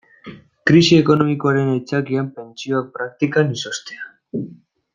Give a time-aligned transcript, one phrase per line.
[0.69, 4.11] Krisi ekonomikoaren aitzakian pentsioak praktikan izoztea.